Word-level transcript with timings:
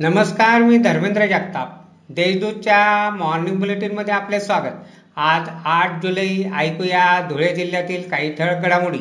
नमस्कार 0.00 0.62
मी 0.62 0.76
धर्मेंद्र 0.78 1.26
जगताप. 1.26 1.72
देशदूतच्या 2.08 3.10
मॉर्निंग 3.10 3.58
बुलेटिनमध्ये 3.58 4.14
आपले 4.14 4.40
स्वागत. 4.40 4.76
आज 5.16 5.48
आठ 5.64 6.02
जुलै 6.02 6.50
ऐकूया 6.56 7.26
धुळे 7.28 7.54
जिल्ह्यातील 7.54 8.08
काही 8.10 8.32
ठळक 8.34 8.62
घडामोडी. 8.62 8.98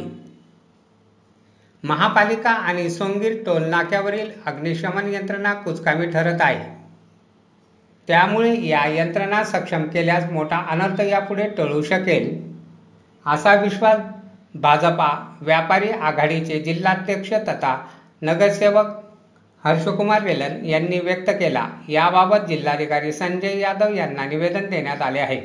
महापालिका 1.83 2.49
आणि 2.49 2.89
सोंगीर 2.89 3.43
टोलनाक्यावरील 3.45 4.29
अग्निशमन 4.45 5.07
यंत्रणा 5.13 5.53
कुचकामी 5.53 6.05
ठरत 6.05 6.41
आहे. 6.41 6.59
त्यामुळे 8.07 8.67
या 8.67 8.85
यंत्रणा 8.87 9.43
सक्षम 9.43 9.83
केल्यास 9.83 10.31
मोठा 10.31 10.57
अनर्थ 10.69 11.01
यापुढे 11.01 11.49
टळू 11.49 11.81
शकेल 11.81 12.53
असा 13.25 13.55
विश्वास 13.55 13.97
भाजपा 14.55 15.37
व्यापारी 15.41 15.89
आघाडीचे 15.89 16.59
जिल्हाध्यक्ष 16.59 17.33
तथा 17.33 17.85
नगरसेवक 18.21 18.98
हर्षकुमार 19.63 20.23
वेलन 20.23 20.65
यांनी 20.65 20.99
व्यक्त 20.99 21.29
केला. 21.29 21.67
याबाबत 21.89 22.45
जिल्हाधिकारी 22.47 23.11
संजय 23.11 23.59
यादव 23.59 23.93
यांना 23.93 24.25
निवेदन 24.25 24.69
देण्यात 24.69 25.01
आले 25.01 25.19
आहे. 25.19 25.41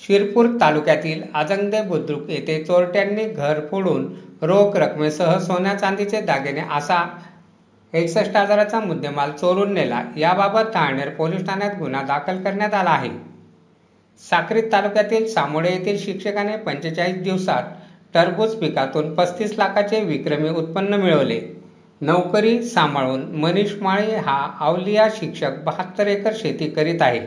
शिरपूर 0.00 0.46
तालुक्यातील 0.60 1.22
आजंगदे 1.34 1.82
बुद्रुक 1.82 2.30
येथे 2.30 2.64
चोरट्यांनी 2.64 3.24
घर 3.24 3.60
फोडून 3.70 4.06
रोख 4.42 4.76
रकमेसह 4.76 5.38
सोन्या 5.38 5.74
चांदीचे 5.74 6.20
दागिने 6.20 6.60
असा 6.60 7.04
एकसष्ट 7.94 8.36
हजाराचा 8.36 8.80
मुद्देमाल 8.80 9.32
चोरून 9.32 9.74
नेला. 9.74 10.02
याबाबत 10.16 10.72
ठाणेर 10.74 11.08
पोलीस 11.08 11.46
ठाण्यात 11.46 11.74
गुन्हा 11.78 12.02
दाखल 12.02 12.42
करण्यात 12.42 12.74
आला 12.74 12.90
आहे. 12.90 13.10
साक्रीत 14.30 14.62
तालुक्यातील 14.72 15.26
सामोडे 15.26 15.72
येथील 15.72 15.98
शिक्षकाने 15.98 16.56
पंचेचाळीस 16.56 17.16
दिवसात 17.16 17.62
टरबूज 18.14 18.54
पिकातून 18.54 19.14
पस्तीस 19.14 19.58
लाखाचे 19.58 20.00
विक्रमी 20.00 20.48
उत्पन्न 20.48 20.94
मिळवले. 20.94 21.61
नोकरी 22.02 22.62
सांभाळून 22.62 23.20
मनीष 23.36 23.72
माळे 23.80 24.16
हा 24.16 24.50
आवलिया 24.60 25.08
शिक्षक 25.08 25.50
बहात्तर 25.64 26.06
एकर 26.06 26.32
शेती 26.36 26.70
करीत 26.70 27.02
आहे. 27.02 27.20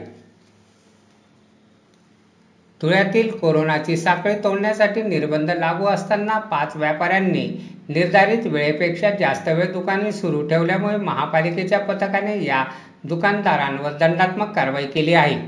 धुळ्यातील 2.81 3.29
कोरोनाची 3.31 3.97
साखळी 3.97 4.33
तोडण्यासाठी 4.43 5.01
निर्बंध 5.01 5.51
लागू 5.51 5.85
असताना 5.85 6.39
पाच 6.39 6.75
व्यापाऱ्यांनी 6.75 7.47
निर्धारित 7.89 8.47
वेळेपेक्षा 8.47 9.09
जास्त 9.09 9.47
वेळ 9.47 9.71
दुकाने 9.71 10.11
सुरू 10.11 10.47
ठेवल्यामुळे 10.47 10.97
महापालिकेच्या 10.97 11.79
पथकाने 11.79 12.45
या 12.45 12.65
दुकानदारांवर 13.03 13.91
दंडात्मक 13.91 14.55
कारवाई 14.55 14.85
केली 14.85 15.13
आहे. 15.13 15.39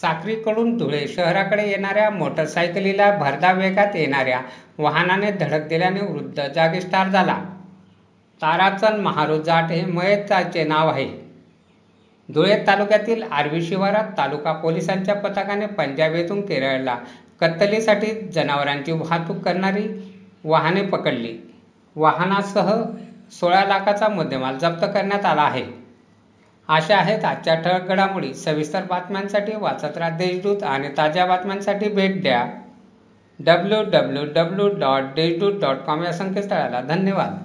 साखरीकडून 0.00 0.76
धुळे 0.76 1.06
शहराकडे 1.08 1.68
येणाऱ्या 1.68 2.10
मोटरसायकलीला 2.10 3.10
भरधा 3.16 3.52
वेगात 3.52 3.96
येणाऱ्या 3.96 4.40
वाहनाने 4.78 5.30
धडक 5.30 5.66
दिल्याने 5.66 6.00
वृद्ध 6.00 6.42
जागीच 6.54 6.90
ठार 6.90 7.08
झाला. 7.08 7.38
ताराचंद 8.42 9.00
महारू 9.00 9.42
जाट 9.42 9.70
हे 9.70 9.84
मयताचे 9.86 10.64
नाव 10.64 10.88
आहे. 10.88 11.06
धुळे 12.28 12.56
तालुक्यातील 12.66 13.22
आर्वी 13.22 13.62
शिवारात 13.62 14.10
तालुका 14.18 14.52
पोलिसांच्या 14.52 15.14
पथकाने 15.14 15.66
पंजाब 15.66 16.14
येथून 16.14 16.40
केरळला 16.40 16.96
कत्तलीसाठी 17.40 18.10
जनावरांची 18.34 18.92
वाहतूक 18.92 19.36
करणारी 19.36 19.88
वाहने 20.44 20.82
पकडली. 20.82 21.36
वाहनासह 21.96 22.72
सोळा 23.32 23.64
लाखाचा 23.64 24.08
मुद्देमाल 24.08 24.58
जप्त 24.58 24.84
करण्यात 24.84 25.24
आला 25.24 25.42
आहे. 25.42 25.64
अशा 26.68 26.96
आहेत 26.96 27.24
आजच्या 27.24 27.54
ठळक 27.54 27.88
घडामोडी 27.88 28.34
सविस्तर 28.34 28.82
बातम्यांसाठी 28.82 29.52
वाचत 29.56 29.98
राहा 29.98 30.10
देशदूत 30.10 30.62
आणि 30.62 30.88
ताज्या 30.96 31.26
बातम्यांसाठी 31.26 31.88
भेट 31.88 32.22
द्या. 32.22 32.44
W 33.40 33.82
W 33.82 34.24
W 34.34 34.68
dot 34.68 35.02
Deshdoot 35.16 35.60
dot 35.60 35.76
com 35.76 36.04
या 36.04 36.12
संकेतस्थळाला 36.12 36.80
धन्यवाद. 36.80 37.38